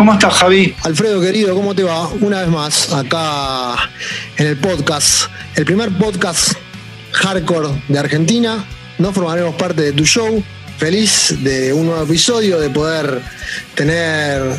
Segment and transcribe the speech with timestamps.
[0.00, 0.74] ¿Cómo estás, Javi?
[0.84, 2.08] Alfredo, querido, ¿cómo te va?
[2.08, 3.74] Una vez más, acá
[4.38, 6.54] en el podcast, el primer podcast
[7.12, 8.64] hardcore de Argentina.
[8.96, 10.42] No formaremos parte de tu show.
[10.78, 13.20] Feliz de un nuevo episodio, de poder
[13.74, 14.58] tener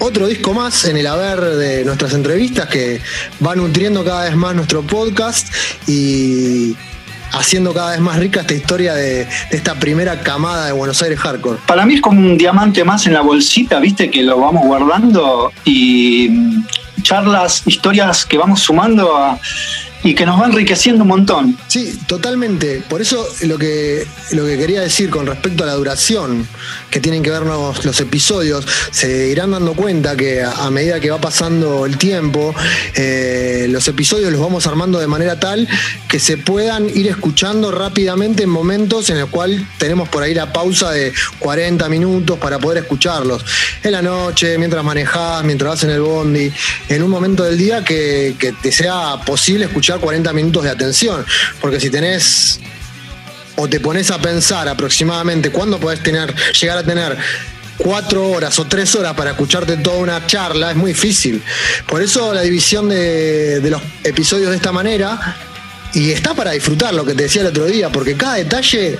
[0.00, 3.00] otro disco más en el haber de nuestras entrevistas que
[3.46, 5.54] va nutriendo cada vez más nuestro podcast
[5.86, 6.74] y
[7.38, 11.58] haciendo cada vez más rica esta historia de, esta primera camada de Buenos Aires Hardcore.
[11.66, 15.52] Para mí es como un diamante más en la bolsita, viste, que lo vamos guardando
[15.64, 16.66] y mm,
[17.02, 19.38] charlas, historias que vamos sumando a
[20.04, 21.58] y que nos va enriqueciendo un montón.
[21.66, 22.82] Sí, totalmente.
[22.88, 26.46] Por eso lo que, lo que quería decir con respecto a la duración
[26.90, 31.18] que tienen que vernos los episodios, se irán dando cuenta que a, medida que va
[31.18, 32.54] pasando el tiempo,
[32.94, 35.66] eh, los episodios los vamos armando de manera tal
[36.06, 40.52] que se puedan ir escuchando rápidamente en momentos en los cuales tenemos por ahí la
[40.52, 43.42] pausa de 40 minutos para poder escucharlos.
[43.82, 46.52] En la noche, mientras manejás, mientras vas en el bondi,
[46.90, 51.24] en un momento del día que, que te sea posible escuchar 40 minutos de atención,
[51.60, 52.60] porque si tenés
[53.56, 57.16] o te pones a pensar aproximadamente cuándo podés tener, llegar a tener
[57.76, 61.42] cuatro horas o tres horas para escucharte toda una charla, es muy difícil.
[61.86, 65.36] Por eso la división de, de los episodios de esta manera,
[65.92, 68.98] y está para disfrutar lo que te decía el otro día, porque cada detalle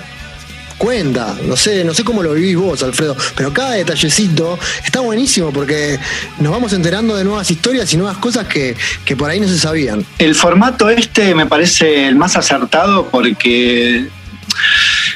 [0.77, 1.35] cuenta.
[1.43, 5.99] No sé, no sé cómo lo vivís vos, Alfredo, pero cada detallecito está buenísimo porque
[6.39, 9.57] nos vamos enterando de nuevas historias y nuevas cosas que, que por ahí no se
[9.57, 10.05] sabían.
[10.17, 14.09] El formato este me parece el más acertado porque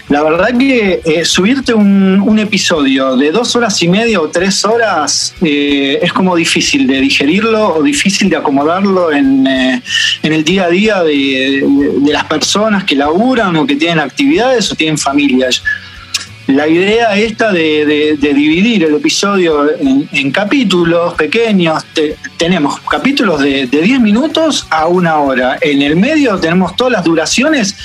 [0.10, 5.36] la verdad que eh, subirte un, episodio de dos horas y media o tres horas
[5.42, 9.82] eh, es como difícil de digerirlo o difícil de acomodarlo en, eh,
[10.24, 11.64] el día a día de,
[12.08, 15.62] las personas que laburan o que tienen actividades o tienen familias
[16.50, 21.86] la idea esta de, dividir el episodio en, capítulos pequeños,
[22.38, 25.58] tenemos capítulos de, de 10 minutos a una hora.
[25.62, 27.76] En el medio tenemos todas las duraciones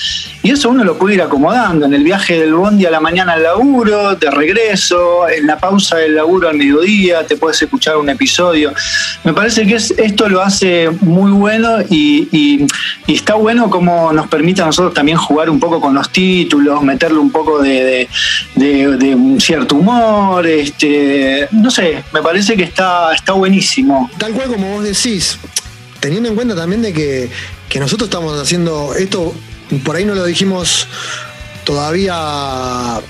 [0.43, 1.87] y eso uno lo puede ir acomodando.
[1.87, 5.97] En el viaje del bondi a la mañana al laburo, de regreso, en la pausa
[5.97, 8.73] del laburo al mediodía, te puedes escuchar un episodio.
[9.25, 12.67] Me parece que esto lo hace muy bueno y,
[13.07, 17.19] está bueno como nos permite a nosotros también jugar un poco con los títulos, meterle
[17.19, 18.09] un poco de
[18.55, 24.11] de, un cierto humor, este, no sé, me parece que está, está buenísimo.
[24.19, 25.39] Tal cual como vos decís,
[26.01, 27.31] teniendo en cuenta también de que,
[27.79, 29.35] nosotros estamos haciendo esto,
[29.85, 30.87] por ahí no lo dijimos
[31.65, 33.01] todavía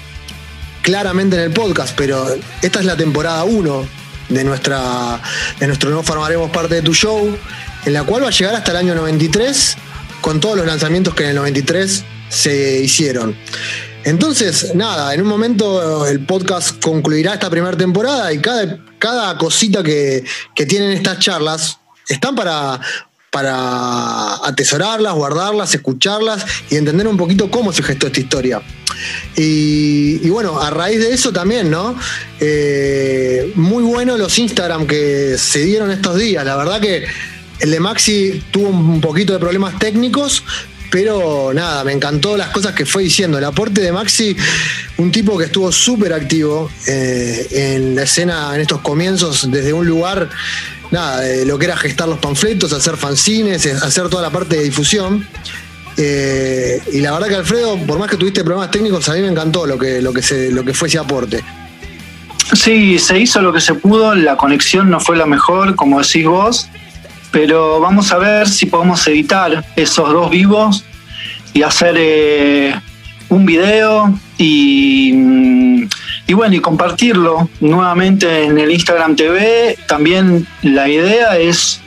[0.80, 2.26] claramente en el podcast, pero
[2.62, 3.86] esta es la temporada 1
[4.30, 5.20] de nuestra
[5.60, 7.36] de nuestro No Farmaremos Parte de tu Show,
[7.84, 9.76] en la cual va a llegar hasta el año 93
[10.22, 13.36] con todos los lanzamientos que en el 93 se hicieron.
[14.04, 19.82] Entonces, nada, en un momento el podcast concluirá esta primera temporada y cada, cada cosita
[19.82, 21.78] que, tienen estas charlas
[22.08, 22.80] están para,
[23.30, 28.62] para atesorarlas, guardarlas, escucharlas y entender un poquito cómo se gestó esta historia.
[29.36, 31.96] Y, bueno, a raíz de eso también, ¿no?
[32.40, 36.44] Eh, muy bueno los Instagram que se dieron estos días.
[36.44, 37.06] La verdad que
[37.60, 40.42] el de Maxi tuvo un poquito de problemas técnicos,
[40.94, 43.36] pero nada, me encantó las cosas que fue diciendo.
[43.36, 44.36] El aporte de Maxi,
[44.96, 49.88] un tipo que estuvo súper activo eh, en la escena, en estos comienzos, desde un
[49.88, 50.30] lugar,
[50.92, 54.62] nada, de lo que era gestar los panfletos, hacer fanzines, hacer toda la parte de
[54.62, 55.26] difusión.
[55.96, 59.26] Eh, y la verdad que Alfredo, por más que tuviste problemas técnicos, a mí me
[59.26, 61.42] encantó lo que, lo que, se, lo que fue ese aporte.
[62.52, 66.24] Sí, se hizo lo que se pudo, la conexión no fue la mejor, como decís
[66.24, 66.68] vos,
[67.34, 70.84] pero vamos a ver si podemos editar esos dos vivos
[71.52, 72.80] y hacer eh,
[73.28, 75.88] un video y,
[76.28, 79.76] y, bueno, y compartirlo nuevamente en el Instagram TV.
[79.88, 81.80] También la idea es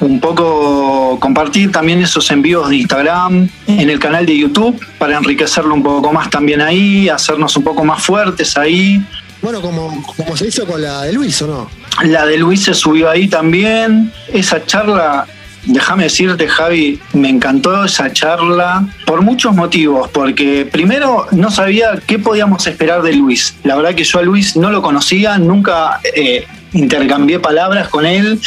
[0.00, 5.72] un poco compartir también esos envíos de Instagram en el canal de YouTube para enriquecerlo
[5.72, 9.00] un poco más también ahí, hacernos un poco más fuertes ahí.
[9.44, 11.70] Bueno, como, como se hizo con la de Luis, ¿o no?
[12.02, 14.10] La de Luis se subió ahí también.
[14.32, 15.26] Esa charla,
[15.66, 20.08] déjame decirte, Javi, me encantó esa charla por muchos motivos.
[20.08, 23.54] Porque primero no sabía qué podíamos esperar de Luis.
[23.64, 28.40] La verdad que yo a Luis no lo conocía, nunca eh, intercambié palabras con él.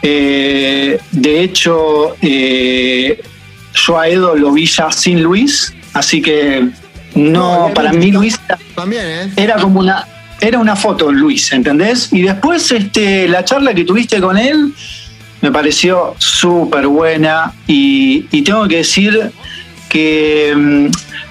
[0.00, 3.20] Eh, de hecho, eh,
[3.74, 6.68] yo a Edo lo vi ya sin Luis, así que
[7.16, 8.38] no, para mí Luis
[8.76, 10.06] también, era como una
[10.40, 12.12] era una foto, Luis, ¿entendés?
[12.12, 14.72] Y después este, la charla que tuviste con él
[15.40, 19.30] me pareció súper buena y, tengo que decir
[19.88, 20.86] que mm,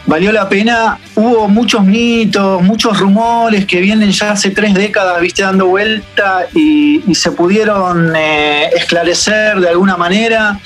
[0.05, 0.99] valió la pena.
[1.15, 7.01] Hubo muchos mitos, muchos rumores que vienen ya hace tres décadas, viste, dando vuelta y,
[7.13, 10.59] se pudieron eh, esclarecer de alguna manera.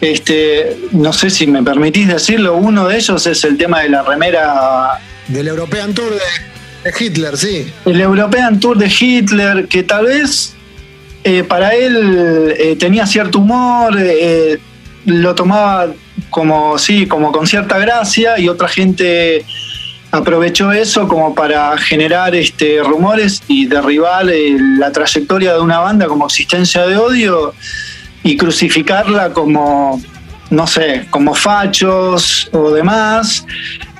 [0.00, 4.02] Este, no sé si me permitís decirlo, uno de ellos es el tema de la
[4.02, 4.98] remera.
[5.28, 6.51] Del European Tour de,
[6.98, 7.72] Hitler, sí.
[7.84, 10.54] El European Tour de Hitler, que tal vez
[11.24, 14.58] eh, para él eh, tenía cierto humor, eh,
[15.04, 15.92] lo tomaba
[16.30, 19.44] como, sí, como con cierta gracia y otra gente
[20.10, 24.26] aprovechó eso como para generar este, rumores y derribar
[24.78, 27.54] la trayectoria de una banda como existencia de odio
[28.22, 30.02] y crucificarla como,
[30.50, 33.46] no sé, como fachos o demás.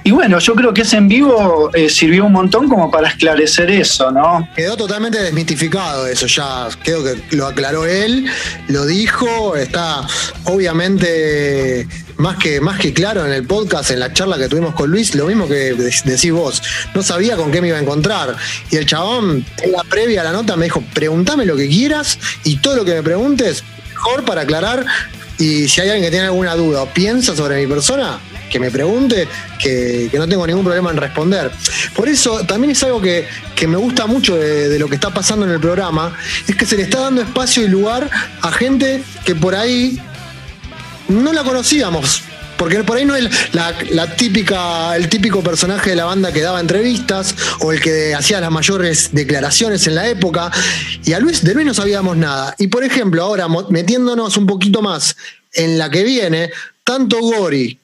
[0.05, 3.71] Y bueno, yo creo que ese en vivo eh, sirvió un montón como para esclarecer
[3.71, 4.49] eso, ¿no?
[4.57, 8.27] Quedó totalmente desmitificado eso, ya creo que lo aclaró él,
[8.67, 10.05] lo dijo, está
[10.45, 14.91] obviamente más que, más que claro en el podcast, en la charla que tuvimos con
[14.91, 16.63] Luis, lo mismo que decís vos,
[16.95, 18.37] no sabía con qué me iba a encontrar.
[18.71, 22.19] Y el chabón, en la previa a la nota, me dijo, pregúntame lo que quieras
[22.45, 24.85] y todo lo que me preguntes, mejor para aclarar.
[25.39, 28.21] Y si hay alguien que tiene alguna duda o piensa sobre mi persona,
[28.53, 29.27] que me pregunte,
[29.59, 31.51] que, no tengo ningún problema en responder.
[31.97, 33.27] Por eso también es algo que,
[33.67, 36.15] me gusta mucho de, lo que está pasando en el programa,
[36.47, 38.11] es que se le está dando espacio y lugar
[38.43, 39.99] a gente que por ahí
[41.09, 42.23] no la conocíamos.
[42.59, 46.61] Porque por ahí no es la, típica, el típico personaje de la banda que daba
[46.61, 50.51] entrevistas o el que hacía las mayores declaraciones en la época.
[51.05, 52.55] Y a Luis, de Luis no sabíamos nada.
[52.59, 55.17] Y por ejemplo, ahora metiéndonos un poquito más
[55.55, 56.51] en la que viene,
[56.85, 57.81] tanto Gori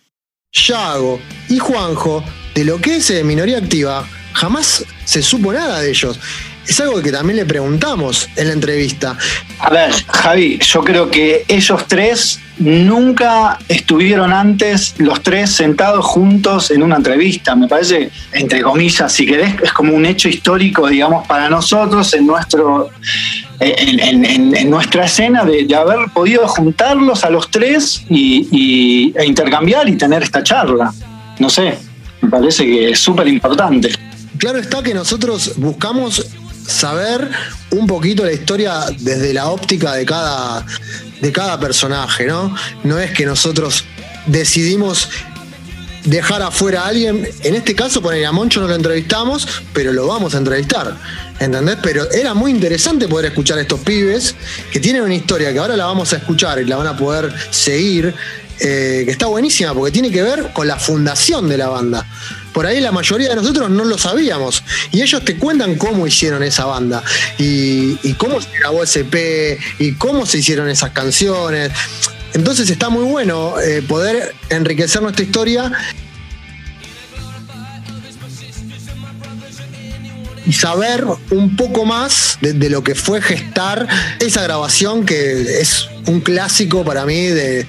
[0.52, 2.24] Yago y Juanjo,
[2.54, 6.18] de lo que es minoría activa, jamás se supo nada de ellos.
[6.66, 9.16] Es algo que también le preguntamos en la entrevista.
[9.60, 16.70] A ver, Javi, yo creo que ellos tres nunca estuvieron antes los tres sentados juntos
[16.70, 17.54] en una entrevista.
[17.54, 22.26] Me parece, entre comillas, si querés, es como un hecho histórico, digamos, para nosotros en
[22.26, 22.90] nuestro
[23.60, 30.22] en, nuestra escena de, haber podido juntarlos a los tres y, e intercambiar y tener
[30.22, 30.93] esta charla.
[31.38, 31.78] No sé,
[32.20, 33.90] me parece que es súper importante.
[34.38, 36.25] Claro está que nosotros buscamos
[36.66, 37.28] saber
[37.70, 40.64] un poquito la historia desde la óptica de cada,
[41.20, 42.54] de cada personaje, ¿no?
[42.84, 43.84] No es que nosotros
[44.26, 45.08] decidimos
[46.04, 50.06] dejar afuera a alguien, en este caso poner a Moncho no lo entrevistamos, pero lo
[50.06, 50.96] vamos a entrevistar,
[51.38, 51.78] ¿entendés?
[51.82, 54.34] Pero era muy interesante poder escuchar a estos pibes
[54.72, 57.32] que tienen una historia que ahora la vamos a escuchar y la van a poder
[57.50, 58.14] seguir,
[58.60, 62.06] eh, que está buenísima porque tiene que ver con la fundación de la banda.
[62.52, 66.42] Por ahí la mayoría de nosotros no lo sabíamos y ellos te cuentan cómo hicieron
[66.42, 67.04] esa banda
[67.38, 71.70] y, cómo se grabó ese P y cómo se hicieron esas canciones.
[72.34, 75.72] Entonces está muy bueno eh, poder enriquecer nuestra historia.
[80.46, 83.86] Y saber un poco más de, lo que fue gestar
[84.19, 87.66] esa grabación que es un clásico para mí de,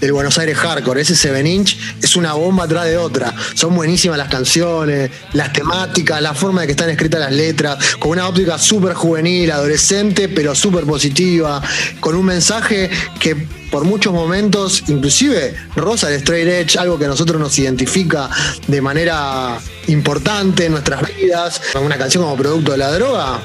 [0.00, 1.00] del Buenos Aires Hardcore.
[1.00, 3.34] Ese 7 inch es una bomba atrás de otra.
[3.54, 8.12] Son buenísimas las canciones, las temáticas, la forma de que están escritas las letras, con
[8.12, 11.62] una óptica súper juvenil, adolescente, pero súper positiva,
[12.00, 13.36] con un mensaje que
[13.70, 18.28] por muchos momentos, inclusive rosa de straight edge, algo que a nosotros nos identifica
[18.66, 21.60] de manera importante en nuestras vidas.
[21.80, 23.40] Una canción como producto de la droga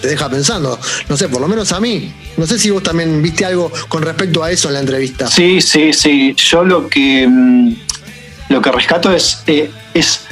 [0.00, 0.78] te deja pensando.
[1.08, 2.12] No sé, por lo menos a mí.
[2.36, 5.26] No sé si vos también viste algo con respecto a eso en la entrevista.
[5.26, 6.34] Sí, sí, sí.
[6.36, 7.74] Yo lo que mm,
[8.50, 10.26] lo que rescato es, eh, es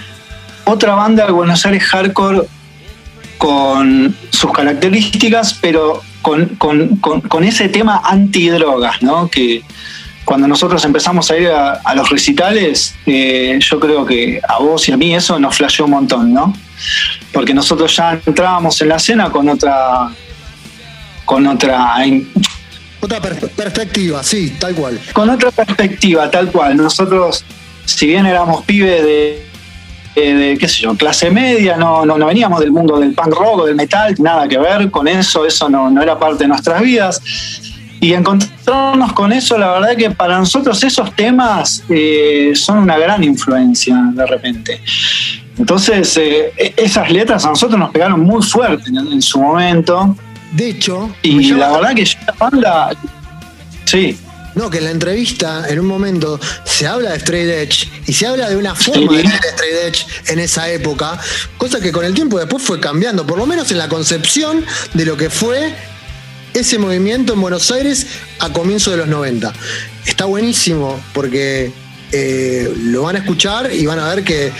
[0.64, 2.42] otra banda de Buenos Aires hardcore
[3.38, 9.28] con sus características, pero con, ese tema antidrogas, ¿no?
[9.28, 9.62] Que
[10.24, 14.92] cuando nosotros empezamos a ir a, los recitales, eh, yo creo que a vos y
[14.92, 16.52] a mí eso nos flasheó un montón, ¿no?
[17.32, 20.10] Porque nosotros ya entrábamos en la escena con otra.
[21.24, 21.96] con otra.
[23.00, 24.98] Otra perspectiva, sí, tal cual.
[25.12, 26.76] Con otra perspectiva, tal cual.
[26.76, 27.44] Nosotros,
[27.84, 29.48] si bien éramos pibes de
[30.20, 33.66] de, qué sé yo, clase media, no, no, veníamos del mundo del punk rock o
[33.66, 37.20] del metal, nada que ver con eso, eso no, era parte de nuestras vidas.
[38.00, 43.24] Y encontrarnos con eso, la verdad que para nosotros esos temas eh, son una gran
[43.24, 44.80] influencia de repente.
[45.58, 50.16] Entonces, eh, e, esas letras a nosotros nos pegaron muy fuerte en, su momento.
[50.52, 52.90] De hecho, y la verdad que la banda,
[53.84, 54.16] sí,
[54.54, 58.26] no, que en la entrevista, en un momento, se habla de straight edge y se
[58.26, 61.18] habla de una forma de straight edge en esa época,
[61.58, 65.04] cosa que con el tiempo después fue cambiando, por lo menos en la concepción de
[65.04, 65.74] lo que fue
[66.54, 68.06] ese movimiento en Buenos Aires
[68.38, 69.52] a comienzos de los 90.
[70.06, 71.70] Está buenísimo porque
[72.10, 74.50] eh, lo van a escuchar y van a ver que,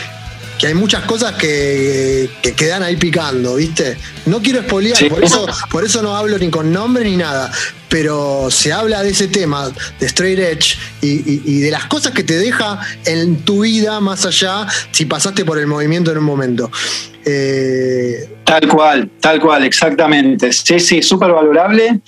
[0.67, 3.97] hay muchas cosas que, quedan ahí picando, ¿viste?
[4.27, 7.51] No quiero espolear, por, eso, por eso no hablo ni con nombre ni nada,
[7.89, 12.37] pero se habla de ese tema, de Straight Edge, y, de las cosas que te
[12.39, 16.71] deja en tu vida más allá si pasaste por el movimiento en un momento.
[17.25, 20.53] Eh, tal cual, tal cual, exactamente.
[20.53, 22.01] Sí, sí, súper valorable.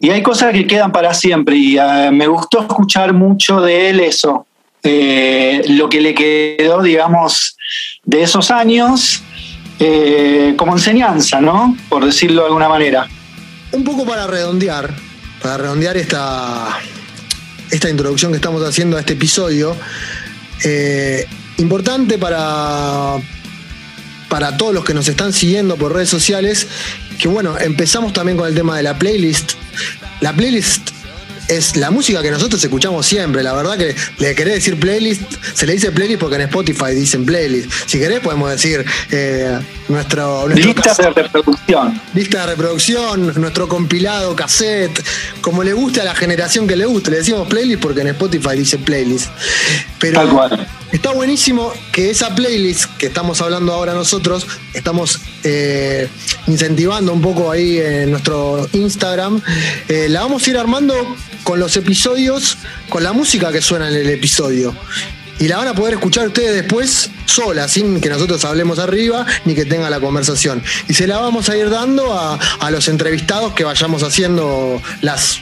[0.00, 4.00] Y hay cosas que quedan para siempre y eh, me gustó escuchar mucho de él
[4.00, 4.46] eso,
[4.82, 7.56] eh, lo que le quedó, digamos,
[8.04, 9.22] de esos años
[9.78, 11.76] eh, como enseñanza, ¿no?
[11.88, 13.08] Por decirlo de alguna manera.
[13.72, 14.94] Un poco para redondear,
[15.42, 16.78] para redondear esta,
[17.70, 19.76] esta introducción que estamos haciendo a este episodio,
[21.58, 23.16] importante para,
[24.28, 26.66] para todos los que nos están siguiendo por redes sociales,
[27.18, 29.52] que bueno, empezamos también con el tema de la playlist
[30.20, 30.90] la playlist
[31.48, 33.42] es la música que nosotros escuchamos siempre.
[33.42, 35.22] La verdad que le querés decir playlist,
[35.54, 37.70] se le dice playlist porque en Spotify dicen playlist.
[37.86, 42.00] Si querés podemos decir eh, nuestro, Lista de reproducción.
[42.14, 45.02] Lista de reproducción, nuestro compilado, cassette,
[45.40, 47.10] como le guste a la generación que le guste.
[47.10, 49.30] Le decimos playlist porque en Spotify dice playlist.
[49.98, 50.68] Pero Tal cual.
[50.92, 56.08] Está buenísimo que esa playlist que estamos hablando ahora nosotros, estamos eh,
[56.46, 59.42] incentivando un poco ahí en nuestro Instagram,
[59.88, 60.94] eh, la vamos a ir armando
[61.44, 62.56] con los episodios,
[62.88, 64.74] con la música que suena en el episodio.
[65.38, 69.54] Y la van a poder escuchar ustedes después sola, sin que nosotros hablemos arriba ni
[69.54, 70.62] que tenga la conversación.
[70.88, 75.38] Y se la vamos a ir dando a, a los entrevistados que vayamos haciendo las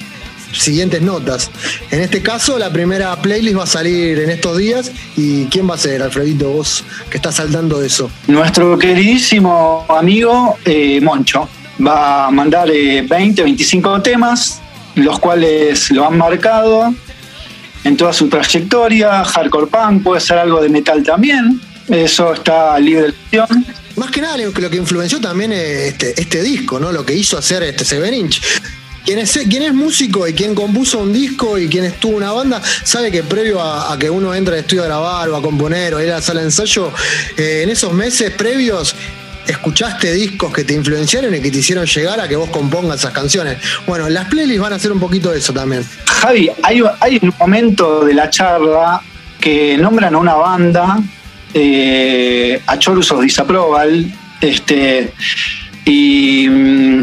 [0.52, 1.50] siguientes notas.
[1.90, 4.92] En este caso, la primera playlist va a salir en estos días.
[5.16, 8.10] ¿Y quién va a ser, Alfredito, vos que estás saltando de eso?
[8.26, 11.48] Nuestro queridísimo amigo eh, Moncho
[11.84, 14.60] va a mandar 20, eh, 25 temas,
[14.94, 16.94] los cuales lo han marcado
[17.84, 19.24] en toda su trayectoria.
[19.24, 21.60] Hardcore punk, puede ser algo de metal también.
[21.88, 23.66] Eso está libre de opción.
[23.96, 26.92] Más que nada, lo que influenció también este, este disco, ¿no?
[26.92, 28.42] Lo que hizo hacer este Seven Inch
[29.06, 33.12] quien es, es músico y quien compuso un disco y quien estuvo una banda, sabe
[33.12, 36.10] que previo a, que uno entre al estudio a grabar o a componer o ir
[36.10, 36.92] a la sala de ensayo,
[37.36, 38.96] eh, en esos meses previos
[39.46, 43.12] escuchaste discos que te influenciaron y que te hicieron llegar a que vos compongas esas
[43.12, 43.58] canciones.
[43.86, 45.84] Bueno, las playlists van a hacer un poquito de eso también.
[46.06, 49.00] Javi, hay, un momento de la charla
[49.40, 50.98] que nombran a una banda,
[51.54, 55.12] eh, a Chorus of Disapproval, este,
[55.84, 57.02] y mm,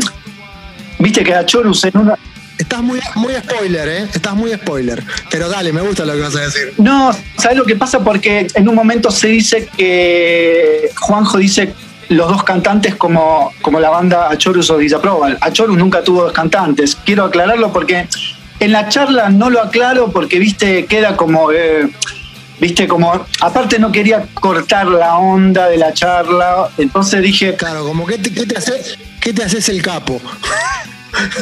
[1.03, 2.17] Viste que a Chorus en una.
[2.57, 4.07] Estás muy, muy spoiler, ¿eh?
[4.13, 5.03] Estás muy spoiler.
[5.29, 6.74] Pero dale, me gusta lo que vas a decir.
[6.77, 8.00] No, ¿sabes lo que pasa?
[8.00, 10.89] Porque en un momento se dice que.
[10.98, 11.74] Juanjo dice
[12.07, 15.38] los dos cantantes como, como la banda Achorus o Disapproval.
[15.41, 16.95] Achorus nunca tuvo dos cantantes.
[16.95, 18.07] Quiero aclararlo porque
[18.62, 21.51] en la charla no lo aclaro porque, viste, queda como.
[21.51, 21.89] Eh,
[22.62, 23.25] viste, como.
[23.41, 26.69] Aparte no quería cortar la onda de la charla.
[26.77, 27.55] Entonces dije.
[27.57, 28.98] Claro, como que te, ¿qué te haces?
[29.19, 30.22] ¿Qué te haces el capo?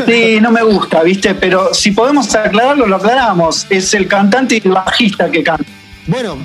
[0.06, 1.36] Sí, no me gusta, ¿viste?
[1.36, 3.68] Pero si podemos aclararlo, lo aclaramos.
[3.70, 5.66] Es el cantante y el bajista que canta.
[6.08, 6.38] Bueno,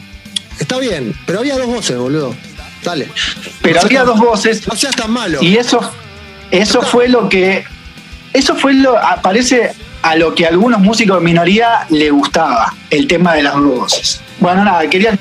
[0.58, 2.34] está bien, pero había dos voces, boludo.
[2.82, 3.08] Dale.
[3.62, 4.66] Pero había dos voces.
[4.68, 5.38] No seas tan malo.
[5.42, 5.80] Y eso,
[6.50, 7.64] eso fue lo que.
[8.32, 8.96] Eso fue lo.
[9.22, 13.54] Parece a lo que a algunos músicos de minoría le gustaba, el tema de las
[13.54, 14.20] dos voces.
[14.38, 15.18] Bueno, nada, quería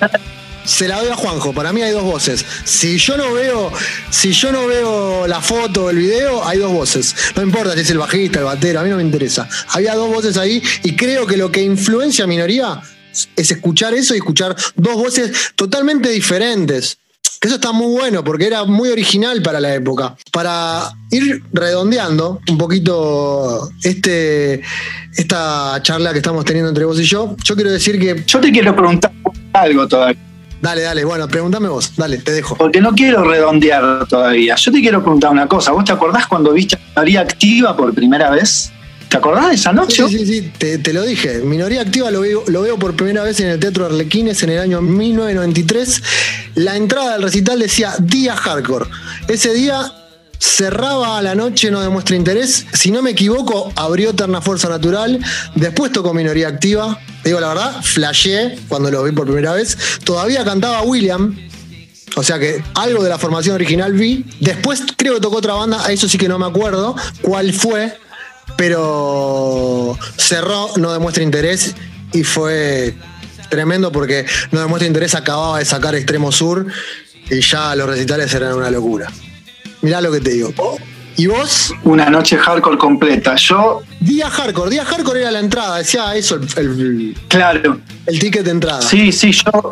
[0.66, 1.54] se la doy a Juanjo.
[1.54, 2.46] Para mí hay dos voces.
[2.64, 3.72] Si yo no veo,
[4.10, 7.16] si yo no veo la foto o el video, hay dos voces.
[7.36, 9.48] No importa si es el bajista, el batero, a mí no me interesa.
[9.70, 12.82] Había dos voces ahí y creo que lo que influencia a minoría
[13.36, 16.98] es escuchar eso y escuchar dos voces totalmente diferentes.
[17.40, 20.16] Que eso está muy bueno porque era muy original para la época.
[20.32, 24.62] Para ir redondeando un poquito este,
[25.16, 28.24] esta charla que estamos teniendo entre vos y yo, yo quiero decir que.
[28.26, 29.12] Yo te quiero preguntar
[29.54, 30.25] algo todavía.
[30.66, 32.56] Dale, dale, bueno, pregúntame vos, dale, te dejo.
[32.56, 34.56] Porque no quiero redondear todavía.
[34.56, 35.72] Yo te quiero preguntar una cosa.
[35.72, 38.72] ¿Vos te acordás cuando viste Minoría Activa por primera vez?
[39.08, 40.08] ¿Te acordás de esa noche?
[40.08, 41.42] Sí, sí, sí, te, lo dije.
[41.44, 44.60] Minoría Activa lo veo, lo veo por primera vez en el Teatro Arlequines en el
[44.60, 46.02] año 1993.
[46.56, 48.88] La entrada del recital decía Día Hardcore.
[49.28, 49.94] Ese día
[50.40, 52.66] cerraba la noche, no demuestra interés.
[52.74, 55.20] Si no me equivoco, abrió Eterna Fuerza Natural.
[55.56, 57.00] Después tocó Minoría Activa.
[57.24, 59.78] digo la verdad, flashé cuando lo vi por primera vez.
[60.04, 61.36] Todavía cantaba William.
[62.16, 64.26] O sea que algo de la formación original vi.
[64.40, 67.98] Después creo que tocó otra banda, a eso sí que no me acuerdo cuál fue.
[68.58, 71.76] Pero cerró, no demuestra interés.
[72.14, 72.96] Y fue
[73.50, 76.68] tremendo porque no demuestra interés, acababa de sacar Extremo Sur.
[77.30, 79.12] Y ya los recitales eran una locura.
[79.82, 80.54] Mirá lo que te digo.
[81.18, 81.74] ¿Y vos?
[81.84, 83.36] Una noche hardcore completa.
[83.36, 83.82] Yo.
[84.00, 87.80] Día hardcore, día hardcore era la entrada, decía eso el, claro.
[88.06, 88.82] el ticket de entrada.
[88.82, 89.72] Sí, sí, yo,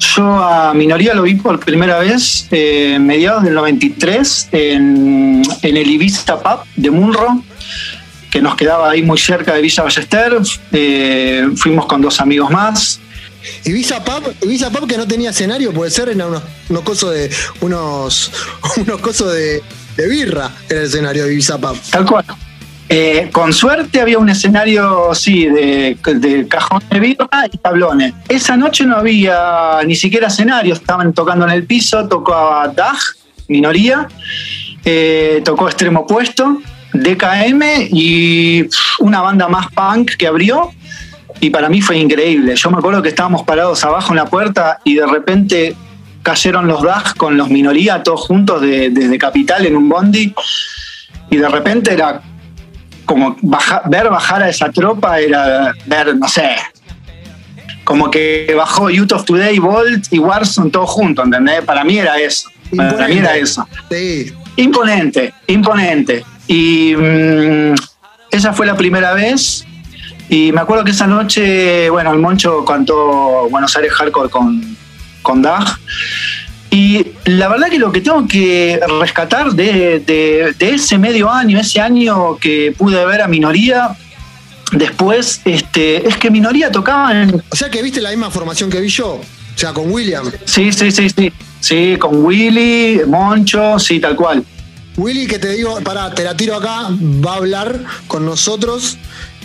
[0.00, 5.76] yo a Minoría lo vi por primera vez en eh, mediados del 93 en, en
[5.76, 7.42] el Ibiza Pub de Munro,
[8.30, 10.38] que nos quedaba ahí muy cerca de Villa Ballester.
[10.72, 13.00] Eh, fuimos con dos amigos más.
[13.64, 17.30] Ibiza Pub, Ibiza Pub que no tenía escenario, puede ser, era unos, unos cosos de.
[17.60, 18.32] unos.
[18.76, 19.62] unos cosos de
[19.96, 21.58] de birra en el escenario de Ibiza
[21.90, 22.24] Tal cual.
[22.88, 25.96] Eh, con suerte había un escenario, sí, de,
[26.48, 28.12] cajón de birra y tablones.
[28.28, 32.98] Esa noche no había ni siquiera escenario, estaban tocando en el piso, tocaba DAG,
[33.48, 34.08] minoría,
[34.84, 36.60] eh, tocó extremo opuesto,
[36.92, 38.68] DKM y
[38.98, 40.72] una banda más punk que abrió.
[41.42, 42.54] Y para mí fue increíble.
[42.54, 45.74] Yo me acuerdo que estábamos parados abajo en la puerta y de repente
[46.22, 50.32] cayeron los DAG con los minoría, todos juntos desde Capital en un bondi,
[51.30, 52.22] y de repente era
[53.04, 53.36] como
[53.86, 56.54] ver bajar a esa tropa, era ver, no sé,
[57.82, 61.62] como que bajó Youth of Today, Volt y Warzone todos juntos, ¿entendés?
[61.62, 62.48] Para mí era eso.
[62.76, 63.66] Para mí era eso.
[63.90, 64.32] Sí.
[64.54, 66.24] Imponente, imponente.
[66.46, 67.74] Y mm,
[68.30, 69.66] esa fue la primera vez.
[70.32, 74.78] Y me acuerdo que esa noche, bueno, el Moncho cantó Buenos Aires Hardcore con,
[75.20, 75.78] con DAG.
[76.70, 82.38] Y la verdad que lo que tengo que rescatar de, ese medio año, ese año
[82.38, 83.90] que pude ver a Minoría,
[84.72, 87.42] después, este, es que Minoría tocaba en...
[87.50, 89.22] O sea que viste la misma formación que vi yo, o
[89.54, 90.24] sea, con William.
[90.46, 91.30] Sí, sí, sí, sí.
[91.60, 94.42] Sí, con Willy, Moncho, sí, tal cual.
[94.96, 98.96] Willy, que te digo, para te la tiro acá, va a hablar con nosotros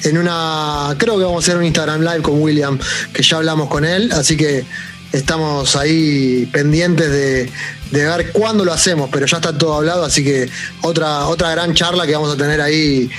[0.04, 0.96] en una.
[0.98, 2.80] Creo que vamos a hacer un Instagram Live con William,
[3.14, 4.66] que ya hablamos con él, así que
[5.12, 7.50] estamos ahí pendientes de,
[7.92, 10.50] ver cuándo lo hacemos, pero ya está todo hablado, así que
[10.82, 13.10] otra, otra gran charla que vamos a tener ahí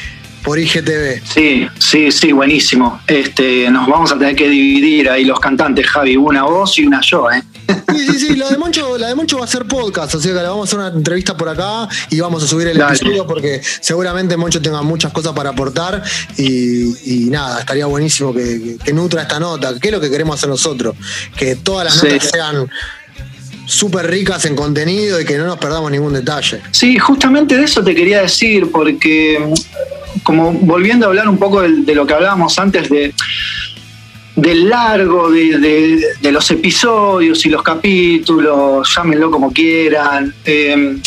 [0.42, 1.20] por IGTV.
[1.25, 3.00] Sí, sí, sí, buenísimo.
[3.06, 7.00] Este, nos vamos a tener que dividir ahí los cantantes, Javi, una voz y una
[7.00, 7.42] yo, ¿eh?
[7.68, 10.35] Sí, sí, sí, la de Moncho, la de Moncho va a ser podcast, así que
[10.35, 13.61] le vamos a hacer una entrevista por acá y vamos a subir el episodio porque
[13.81, 16.02] seguramente Moncho tenga muchas cosas para aportar
[16.37, 20.96] y, nada, estaría buenísimo que, nutra esta nota, que es lo que queremos hacer nosotros,
[21.37, 22.70] que todas las notas sean
[23.66, 26.62] súper ricas en contenido y que no nos perdamos ningún detalle.
[26.70, 29.38] Sí, justamente de eso te quería decir, porque
[30.22, 33.14] como volviendo a hablar un poco de, lo que hablábamos antes de
[34.40, 40.33] del largo de, los episodios y los capítulos, llámenlo como quieran.
[40.44, 41.01] Em,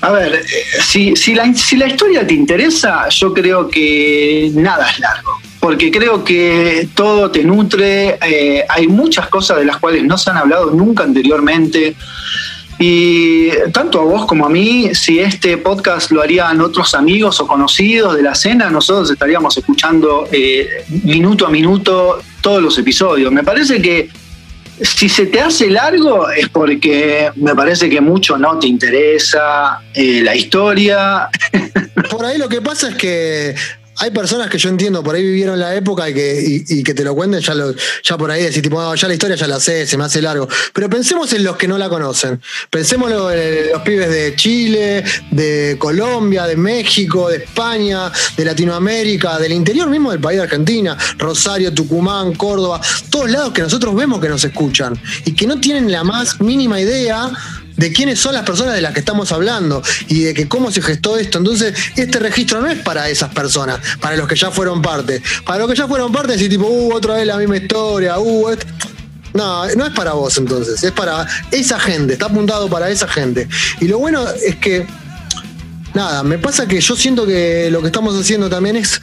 [0.00, 0.42] a ver, eh,
[0.80, 5.90] si, si, la, si la historia te interesa, yo creo que nada es largo, porque
[5.90, 10.38] creo que todo te nutre, eh, hay muchas cosas de las cuales no se han
[10.38, 11.94] hablado nunca anteriormente.
[12.78, 17.46] Y tanto a vos como a mí, si este podcast lo harían otros amigos o
[17.46, 23.32] conocidos de la cena, nosotros estaríamos escuchando eh, minuto a minuto todos los episodios.
[23.32, 24.10] Me parece que
[24.80, 30.20] si se te hace largo es porque me parece que mucho no te interesa eh,
[30.22, 31.28] la historia.
[32.10, 33.54] Por ahí lo que pasa es que
[34.02, 37.04] hay personas que yo entiendo, por ahí vivieron la época y que, y, que te
[37.04, 39.60] lo cuenten, ya, lo, ya por ahí decir, tipo, ah, ya la historia ya la
[39.60, 40.48] sé, se me hace largo.
[40.72, 42.40] Pero pensemos en los que no la conocen.
[42.68, 49.52] Pensemos en los pibes de Chile, de Colombia, de México, de España, de Latinoamérica, del
[49.52, 54.28] interior mismo del país de Argentina, Rosario, Tucumán, Córdoba, todos lados que nosotros vemos que
[54.28, 57.30] nos escuchan y que no tienen la más mínima idea
[57.76, 60.82] de quiénes son las personas de las que estamos hablando y de que cómo se
[60.82, 61.38] gestó esto.
[61.38, 65.22] Entonces, este registro no es para esas personas, para los que ya fueron parte.
[65.44, 68.56] Para los que ya fueron parte, decir tipo, uh, otra vez la misma historia, uh,
[69.34, 73.48] No, no es para vos entonces, es para esa gente, está apuntado para esa gente.
[73.80, 74.86] Y lo bueno es que,
[75.94, 79.00] nada, me pasa que yo siento que lo que estamos haciendo también es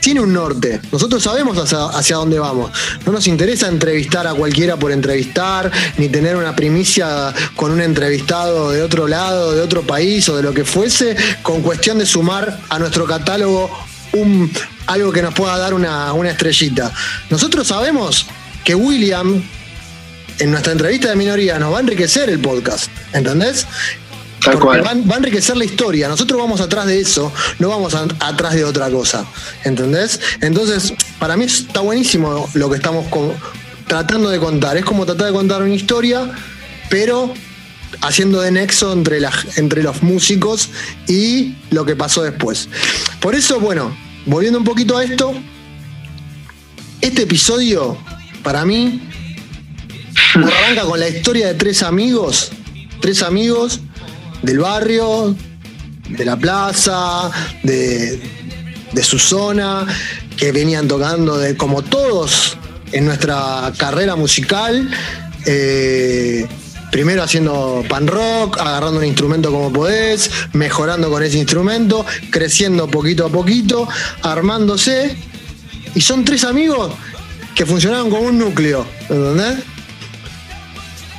[0.00, 0.80] tiene un norte.
[0.90, 2.70] Nosotros sabemos hacia, dónde vamos.
[3.06, 8.70] No nos interesa entrevistar a cualquiera por entrevistar, ni tener una primicia con un entrevistado
[8.70, 12.60] de otro lado, de otro país o de lo que fuese, con cuestión de sumar
[12.68, 13.70] a nuestro catálogo
[14.12, 14.50] un,
[14.86, 16.92] algo que nos pueda dar una, una estrellita.
[17.28, 18.26] Nosotros sabemos
[18.64, 19.42] que William
[20.40, 23.66] en nuestra entrevista de minoría nos va a enriquecer el podcast, ¿entendés?
[24.46, 26.08] Va, a enriquecer la historia.
[26.08, 29.26] Nosotros vamos atrás de eso, no vamos atrás de otra cosa.
[29.64, 30.20] ¿Entendés?
[30.40, 33.06] Entonces, para mí está buenísimo lo que estamos
[33.86, 34.76] tratando de contar.
[34.76, 36.32] Es como tratar de contar una historia,
[36.88, 37.34] pero
[38.00, 39.20] haciendo de nexo entre,
[39.56, 40.70] entre los músicos
[41.06, 42.68] y lo que pasó después.
[43.20, 45.34] Por eso, bueno, volviendo un poquito a esto,
[47.02, 47.98] este episodio,
[48.42, 49.02] para mí,
[50.34, 52.52] arranca con la historia de tres amigos,
[53.00, 53.80] tres amigos
[54.42, 55.34] del barrio,
[56.08, 57.30] de la plaza,
[57.62, 58.20] de,
[58.92, 59.86] de su zona,
[60.36, 62.56] que venían tocando de como todos
[62.92, 64.90] en nuestra carrera musical.
[65.46, 66.46] eh,
[66.90, 73.26] primero haciendo pan rock, agarrando un instrumento como podés, mejorando con ese instrumento, creciendo poquito
[73.26, 73.88] a poquito,
[74.22, 75.16] armándose.
[75.94, 76.92] Y son tres amigos
[77.54, 79.58] que funcionaban como un núcleo, ¿entendés?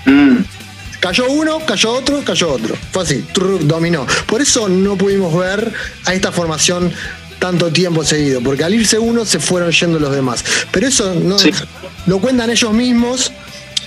[0.06, 0.38] Mm.
[1.02, 2.76] Cayó uno, cayó otro, cayó otro.
[2.92, 3.26] Fue así,
[3.62, 4.06] dominó.
[4.28, 5.74] Por eso no pudimos ver
[6.06, 6.94] a esta formación
[7.40, 10.46] tanto tiempo seguido, porque al irse uno se fueron yendo los demás.
[10.72, 11.52] Pero eso no, Sí.
[12.06, 13.32] lo cuentan ellos mismos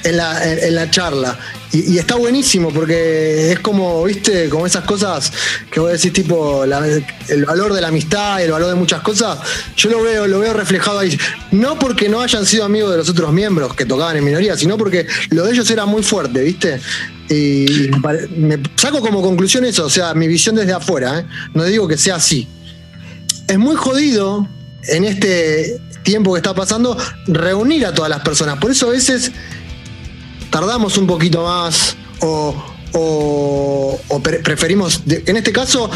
[0.05, 1.39] en la, en, en la charla.
[1.73, 5.33] Y, está buenísimo porque es como, viste, como esas cosas
[5.71, 6.87] que vos decís, tipo, la-
[7.29, 9.39] el valor de la amistad, el valor de muchas cosas.
[9.77, 11.19] Yo lo veo, lo veo reflejado ahí.
[11.51, 14.79] No porque no hayan sido amigos de los otros miembros que tocaban en minoría, sino
[14.79, 16.81] porque lo de ellos era muy fuerte, viste.
[17.29, 17.91] Y
[18.37, 21.27] me saco como conclusión eso, o sea, mi visión desde afuera, ¿eh?
[21.55, 22.47] no digo que sea así.
[23.49, 24.47] Es muy jodido
[24.89, 28.59] en este tiempo que está pasando reunir a todas las personas.
[28.59, 29.33] Por eso a veces
[30.55, 32.55] tardamos un poquito más o,
[32.93, 35.91] o- o pre- preferimos, en este caso,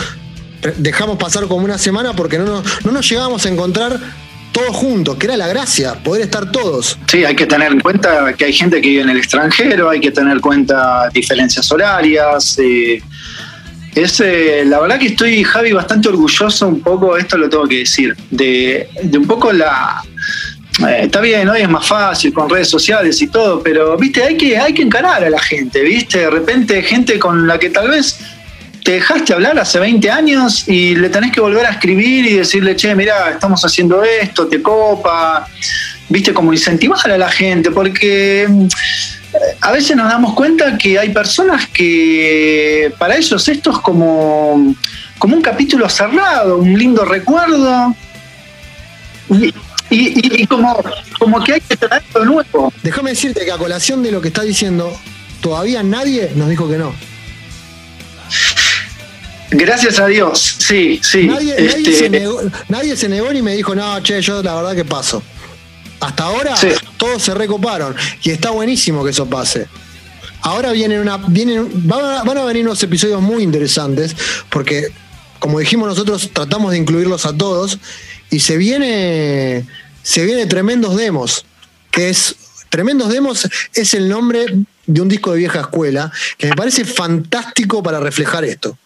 [0.79, 4.01] dejamos pasar como una semana porque no nos, no nos llegábamos a encontrar
[4.51, 6.99] todos juntos, que era la gracia, poder estar todos.
[7.07, 10.01] Sí, hay que tener en cuenta que hay gente que vive en el extranjero, hay
[10.01, 12.59] que tener en cuenta diferencias horarias.
[12.59, 13.01] eh,
[13.95, 17.79] es, eh, la verdad que estoy, Javi, bastante orgulloso un poco, esto lo tengo que
[17.79, 20.03] decir, de, de un poco la...
[20.87, 24.37] eh, está bien, hoy es más fácil con redes sociales y todo, pero viste, hay
[24.37, 27.89] que, hay que encarar a la gente, viste, de repente gente con la que tal
[27.89, 28.19] vez
[28.85, 32.77] te dejaste hablar hace 20 años y le tenés que volver a escribir y decirle,
[32.77, 35.47] che, mirá, estamos haciendo esto, te copa,
[36.09, 38.67] viste, como incentivar a la gente, porque mm,
[39.61, 44.75] a veces nos damos cuenta que hay personas que para ellos esto es como,
[45.19, 47.95] como un capítulo cerrado, un lindo recuerdo.
[49.91, 50.83] Y- y como,
[51.19, 52.73] como que hay que traerlo de nuevo.
[52.83, 54.93] Déjame decirte que a colación de lo que está diciendo,
[55.41, 56.95] todavía nadie nos dijo que no.
[59.51, 61.25] Gracias a Dios, sí, sí.
[61.27, 64.55] Nadie, nadie este, se negó, nadie se negó ni me dijo, no, che, yo la
[64.55, 65.23] verdad que paso.
[66.01, 66.69] Hasta ahora Sí.
[66.99, 69.67] todos se recoparon y está buenísimo que eso pase.
[70.43, 74.15] Ahora vienen una, vienen, van, a, van a venir unos episodios muy interesantes
[74.51, 74.89] porque,
[75.39, 77.79] como dijimos nosotros, tratamos de incluirlos a todos
[78.31, 79.67] y se viene,
[80.03, 81.45] se viene tremendos demos,
[81.91, 82.37] que es
[82.69, 84.47] tremendos demos es el nombre
[84.87, 88.79] de un disco de vieja escuela que me parece fantástico para reflejar esto.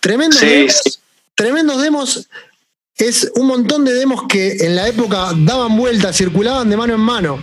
[0.00, 1.00] Tremendos Sí, demos,
[1.34, 2.28] tremendos demos
[2.98, 7.00] es un montón de demos que en la época daban vueltas, circulaban de mano en
[7.00, 7.42] mano.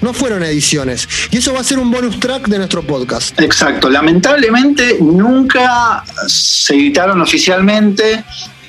[0.00, 1.08] No fueron ediciones.
[1.30, 3.40] Y eso va a ser un bonus track de nuestro podcast.
[3.40, 8.24] Exacto, lamentablemente nunca se editaron oficialmente,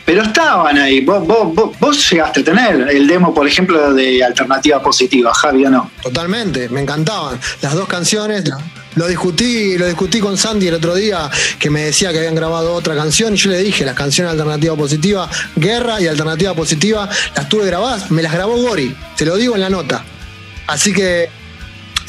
[0.05, 1.01] pero estaban ahí.
[1.01, 5.69] Vos, vos, vos, llegaste a tener el demo, por ejemplo, de Alternativa Positiva, Javi, ¿o
[5.69, 5.91] no?
[6.01, 7.39] Totalmente, me encantaban.
[7.61, 8.43] Las dos canciones,
[8.95, 12.73] lo discutí, lo discutí con Sandy el otro día, que me decía que habían grabado
[12.73, 17.49] otra canción, y yo le dije, las canciones Alternativa Positiva, Guerra y Alternativa Positiva, las
[17.49, 20.05] tuve grabadas, me las grabó Gori, se lo digo en la nota.
[20.67, 21.29] Así que,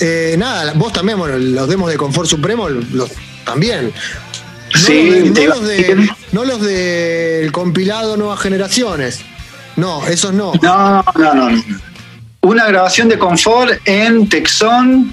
[0.00, 3.10] eh, nada, vos también, bueno, los demos de Confort Supremo, los,
[3.46, 3.92] también.
[4.74, 6.10] No Sí, los de- te no iba los a de- decir.
[6.32, 9.20] no los del compilado Nuevas Generaciones.
[9.76, 10.52] No, esos no.
[10.62, 11.50] No, no, no.
[11.50, 11.62] no.
[12.42, 15.12] Una grabación de confort en Texón,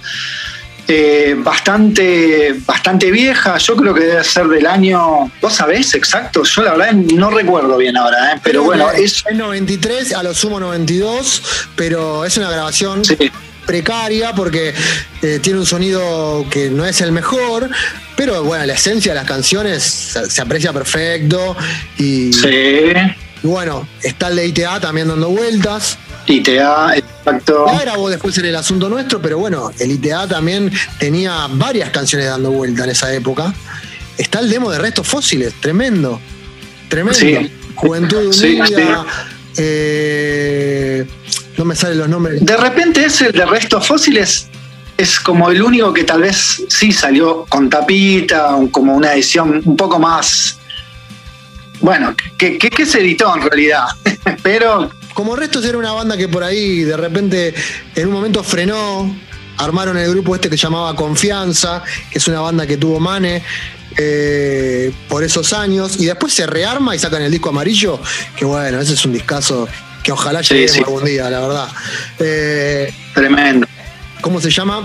[0.88, 3.58] eh, bastante, bastante vieja.
[3.58, 5.32] Yo creo que debe ser del año.
[5.42, 6.44] ¿Vos sabés exacto?
[6.44, 8.40] Yo la verdad no recuerdo bien ahora, ¿eh?
[8.44, 9.24] pero bueno, es.
[9.28, 11.42] es 93, a lo sumo 92,
[11.76, 13.18] pero es una grabación Sí,
[13.66, 14.74] precaria porque
[15.22, 17.70] eh, tiene un sonido que no es el mejor,
[18.16, 21.56] pero bueno, la esencia de las canciones se, se aprecia perfecto
[21.98, 22.48] y, sí.
[23.44, 25.98] y bueno, está el de ITA también dando vueltas.
[26.26, 27.66] ITA, exacto.
[27.68, 32.28] Ya grabó después en el asunto nuestro, pero bueno, el ITA también tenía varias canciones
[32.28, 33.54] dando vuelta en esa época.
[34.18, 36.20] Está el demo de Restos Fósiles, tremendo.
[36.88, 37.20] Tremendo.
[37.20, 37.52] Sí.
[37.76, 39.06] Juventud Sí, Unida.
[39.58, 41.06] Eh,
[41.58, 42.46] no me salen los nombres.
[42.46, 44.48] De repente ese de restos fósiles
[44.98, 49.76] es como el único que tal vez sí salió con tapita, como una edición un
[49.76, 50.58] poco más.
[51.80, 53.86] Bueno, que, que, que se editó en realidad.
[54.44, 57.54] Pero Como Restos era una banda que por ahí de repente
[57.96, 59.16] en un momento frenó.
[59.56, 63.44] Armaron el grupo este que llamaba Confianza, que es una banda que tuvo Mane
[63.98, 66.00] eh, por esos años.
[66.00, 68.00] Y después se rearma y sacan el disco amarillo.
[68.36, 69.68] Que bueno, ese es un discazo
[70.04, 70.80] que ojalá Sí, lleguemos sí.
[70.80, 71.68] algún día, la verdad.
[72.20, 73.68] Eh, tremendo.
[74.22, 74.84] ¿Cómo se llama?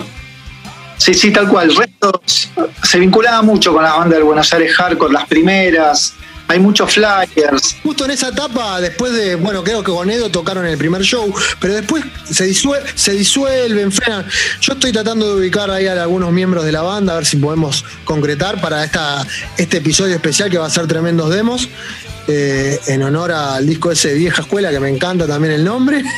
[0.97, 1.75] Sí, sí, tal cual.
[1.75, 2.51] Restos
[2.83, 6.15] se vinculaba mucho con la banda del Buenos Aires Hardcore, las primeras.
[6.49, 7.77] Hay muchos flyers.
[7.83, 11.33] Justo en esa etapa, después de, bueno, creo que con Edo tocaron el primer show,
[11.61, 14.27] pero después se, disuelven, se disuelven, frenan.
[14.61, 17.37] Yo estoy tratando de ubicar ahí a algunos miembros de la banda, a ver si
[17.37, 19.27] podemos concretar para esta,
[19.59, 21.69] este episodio especial que va a ser tremendos demos.
[22.31, 26.03] Eh, en honor al disco ese Vieja Escuela, que me encanta también el nombre.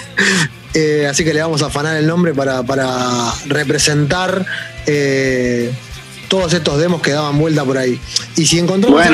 [0.72, 4.46] Eh, así que le vamos a afanar el nombre para, para representar
[4.86, 5.72] eh,
[6.30, 8.00] todos estos demos que daban vuelta por ahí.
[8.36, 9.04] Y si encontramos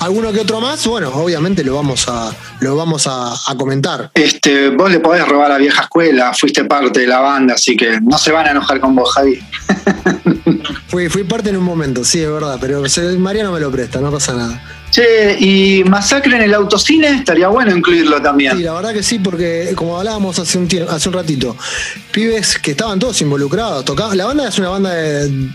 [0.00, 4.10] alguno, que otro más, bueno, obviamente lo vamos a, lo vamos a, comentar.
[4.12, 8.00] Este, vos le podés robar a vieja escuela, fuiste parte de la banda, así que
[8.00, 9.40] no se van a enojar con vos, Javi.
[10.88, 12.82] fui, fui parte en un momento, sí, es verdad, pero
[13.18, 14.60] María no me lo presta, no pasa nada.
[14.90, 18.56] Che, y Masacre en el autocine estaría bueno incluirlo también.
[18.56, 21.56] Sí, la verdad que sí, porque como hablábamos hace un, hace un ratito,
[22.10, 24.16] pibes que estaban todos involucrados, tocaban.
[24.16, 24.90] La banda es una banda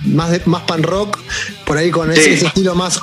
[0.06, 1.20] más, de, más pan rock,
[1.66, 3.02] por ahí con ese estilo más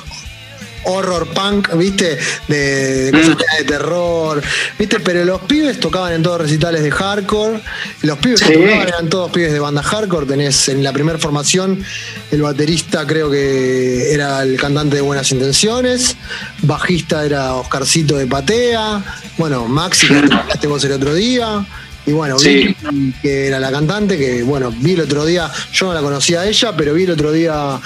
[0.83, 2.17] horror punk, ¿viste?
[2.47, 3.57] De, cosas mm.
[3.57, 4.41] de terror,
[4.77, 4.99] ¿viste?
[4.99, 7.61] Pero los pibes tocaban en todos recitales de hardcore.
[8.01, 10.25] Los pibes que tocaban eran todos pibes de banda hardcore.
[10.25, 11.83] Tenés en la primera formación
[12.31, 16.15] el baterista, creo que era el cantante de Buenas Intenciones.
[16.61, 19.03] Bajista era Oscarcito de Patea.
[19.37, 21.65] Bueno, Maxi, que hablaste vos el otro día.
[22.05, 22.75] Y bueno, vi
[23.21, 26.47] que era la cantante, que bueno, vi el otro día, yo no la conocía a
[26.47, 27.79] ella, pero vi el otro día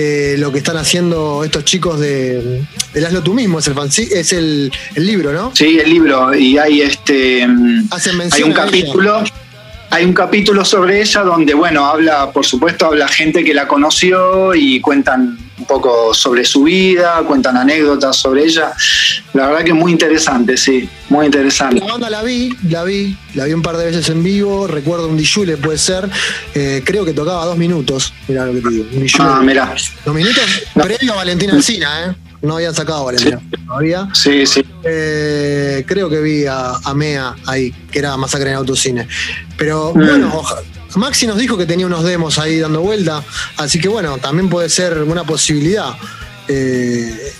[0.00, 2.62] eh, lo que están haciendo estos chicos de,
[2.94, 3.76] de Hazlo tú mismo, es el
[4.12, 5.50] es el, libro, ¿no?
[5.56, 9.24] Sí, el libro, y hay este hay un capítulo.
[9.90, 14.54] Hay un capítulo sobre ella donde, bueno, habla, por supuesto, habla gente que la conoció
[14.54, 18.72] y cuentan un poco sobre su vida, cuentan anécdotas sobre ella.
[19.34, 21.80] La verdad que es muy interesante, sí, muy interesante.
[21.80, 25.08] La banda la vi, la vi, la vi un par de veces en vivo, recuerdo
[25.08, 26.08] un Dijule, puede ser,
[26.54, 29.74] eh, creo que tocaba dos minutos, mirá lo que te digo, un Ah, mirá.
[30.04, 30.44] Dos minutos
[30.74, 32.14] previo a Valentina Alcina, ¿eh?
[32.40, 34.08] No habían sacado a Valentina todavía.
[34.14, 34.64] Sí, sí.
[34.84, 39.08] Eh, creo que vi a, a, Mea ahí, que era Masacre en Autocine.
[39.56, 39.98] Pero mm.
[39.98, 40.62] bueno, ojalá
[40.96, 43.22] Maxi nos dijo que tenía unos demos ahí dando vuelta,
[43.56, 45.94] así que bueno, también puede ser una posibilidad.
[46.48, 47.32] Eh,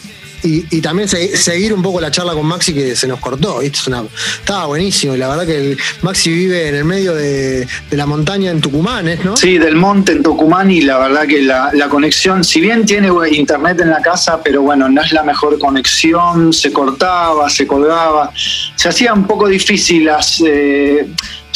[0.43, 3.61] y, también seguir un poco la charla con Maxi que se nos cortó.
[3.61, 5.15] estaba buenísimo.
[5.15, 9.37] Y la verdad que Maxi vive en el medio de, la montaña en Tucumán, ¿no?
[9.37, 13.81] Sí, del monte en Tucumán y la verdad que la, conexión, si bien tiene internet
[13.81, 18.31] en la casa, pero bueno, no es la mejor conexión, se cortaba, se colgaba.
[18.77, 21.09] Se hacía un poco difícil las, eh,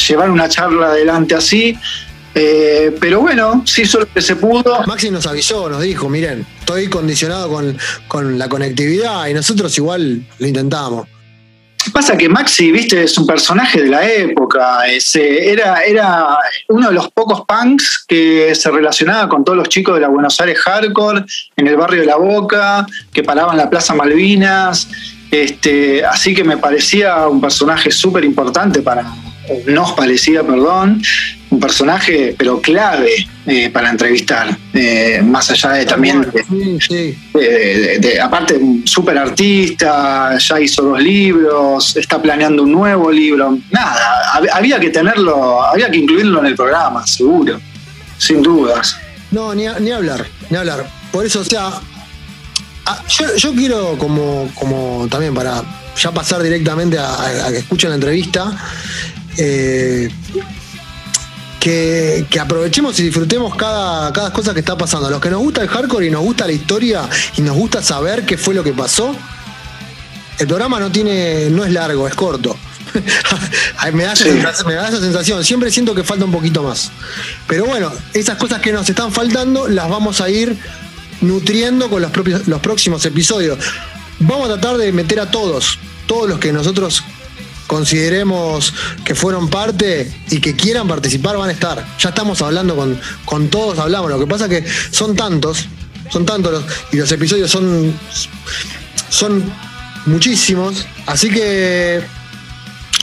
[0.07, 1.77] llevar una charla adelante así.
[2.35, 4.81] Eh, pero bueno, sí solo que se pudo.
[4.87, 7.49] Maxi nos avisó, nos dijo, miren, estoy condicionado
[8.07, 11.07] con, la conectividad y nosotros igual lo intentamos.
[11.91, 16.37] Pasa que Maxi, viste, es un personaje de la época, ese, era, era
[16.69, 20.39] uno de los pocos punks que se relacionaba con todos los chicos de la Buenos
[20.39, 21.25] Aires hardcore,
[21.57, 24.87] en el barrio de La Boca, que paraban la Plaza Malvinas,
[25.29, 29.05] este, así que me parecía un personaje súper importante para,
[29.65, 31.01] nos parecía, perdón,
[31.53, 36.25] un personaje, pero clave eh, para entrevistar, eh, más allá de también,
[37.33, 44.31] de, aparte, un súper artista, ya hizo dos libros, está planeando un nuevo libro, nada,
[44.51, 47.59] había que tenerlo, había que incluirlo en el programa, seguro,
[48.17, 48.97] sin dudas.
[49.29, 50.87] No, ni, ni hablar, ni hablar.
[51.11, 51.71] Por eso, o sea,
[53.37, 55.61] yo, quiero como, como también para
[56.01, 58.57] ya pasar directamente a, a que escuchen la entrevista,
[59.37, 60.09] eh,
[61.63, 65.07] que, aprovechemos y disfrutemos cada, cada cosa que está pasando.
[65.07, 67.81] A los que nos gusta el hardcore y nos gusta la historia y nos gusta
[67.81, 69.15] saber qué fue lo que pasó,
[70.39, 72.57] el programa no tiene, no es largo, es corto.
[73.93, 76.91] me, da esa sensación, siempre siento que falta un poquito más.
[77.47, 80.57] Pero bueno, esas cosas que nos están faltando las vamos a ir
[81.21, 83.57] nutriendo con los, propios, los próximos episodios.
[84.19, 87.05] Vamos a tratar de meter a todos, todos los que nosotros
[87.73, 88.71] consideremos
[89.03, 91.83] que fueron parte y que quieran participar van a estar.
[91.97, 94.11] Ya estamos hablando con, con todos, hablamos.
[94.11, 95.65] Lo que pasa que son tantos,
[96.11, 97.91] son tantos y los episodios son,
[99.09, 99.43] son
[100.05, 100.85] muchísimos.
[101.07, 102.01] Así que...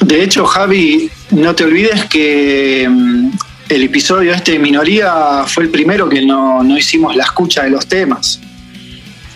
[0.03, 3.31] De hecho, Javi, no te olvides que mm,
[3.71, 7.71] el episodio este de Minoría fue el primero que no, no hicimos la escucha de
[7.71, 8.39] los temas.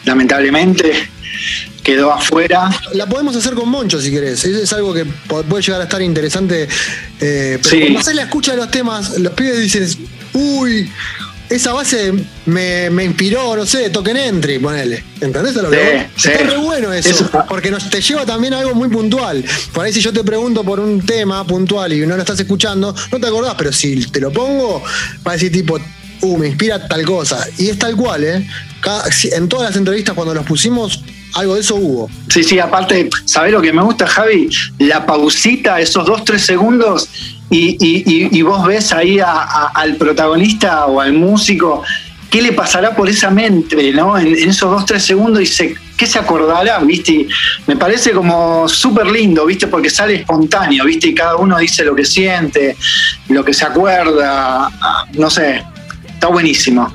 [0.04, 1.08] Lamentablemente
[1.84, 2.70] quedó afuera.
[2.94, 4.44] La podemos hacer con Moncho si querés.
[4.44, 6.66] Es, algo que puede llegar a estar interesante.
[7.20, 9.86] Eh, pero cuando se la escucha de los temas, los pibes dicen,
[10.32, 10.90] uy,
[11.50, 12.12] esa base
[12.46, 15.04] me, inspiró, no sé, toquen entry, ponele.
[15.20, 18.74] ¿Entendés lo que sí, Está re bueno eso, porque nos, te lleva también a algo
[18.74, 19.44] muy puntual.
[19.72, 22.94] Por ahí si yo te pregunto por un tema puntual y no lo estás escuchando,
[23.12, 24.82] no te acordás, pero si te lo pongo,
[25.26, 25.78] va a decir tipo,
[26.22, 27.46] uh, me inspira tal cosa.
[27.58, 28.46] Y es tal cual, ¿eh?
[29.32, 31.02] en todas las entrevistas cuando los pusimos,
[31.34, 32.10] algo de eso hubo.
[32.28, 34.48] Sí, sí, aparte, ¿sabés lo que me gusta, Javi?
[34.78, 37.08] La pausita, esos dos, tres segundos,
[37.50, 41.82] y, vos ves ahí al protagonista o al músico,
[42.30, 44.18] ¿qué le pasará por esa mente, ¿no?
[44.18, 47.28] En, esos dos, tres segundos y se, ¿qué se acordará, viste?
[47.66, 51.94] me parece como súper lindo, viste, porque sale espontáneo, viste, y cada uno dice lo
[51.94, 52.76] que siente,
[53.28, 55.64] lo que se acuerda, ah, no sé,
[56.08, 56.92] está buenísimo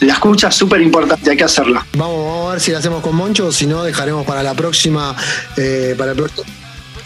[0.00, 1.86] la escucha es súper importante, hay que hacerla.
[1.96, 5.14] Vamos, a ver si la hacemos con Moncho, o si no, dejaremos para la próxima,
[5.56, 6.44] eh, para el próximo.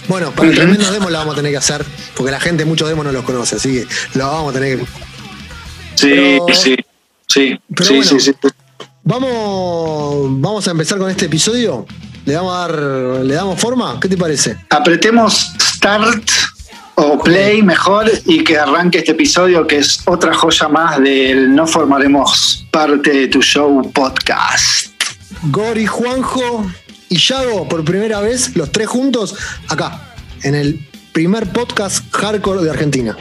[0.08, 2.88] Bueno, para el tremendo demo la vamos a tener que hacer, porque la gente muchos
[2.88, 3.86] demos no los conoce, así que
[4.18, 4.86] lo vamos a tener que.
[5.96, 6.76] Sí, sí,
[7.26, 7.58] sí.
[7.82, 8.32] sí, sí, sí.
[9.02, 11.86] Vamos, vamos a empezar con este episodio.
[12.24, 12.74] ¿Le damos, a dar,
[13.24, 13.98] ¿Le damos forma?
[14.00, 14.56] ¿Qué te parece?
[14.70, 16.30] Apretemos Start
[16.96, 21.66] o Play mejor y que arranque este episodio que es otra joya más del No
[21.66, 24.92] Formaremos Parte de tu Show podcast.
[25.50, 26.66] Gori, Juanjo
[27.08, 29.34] y Yago por primera vez, los tres juntos,
[29.68, 33.16] acá, en el primer podcast hardcore de Argentina.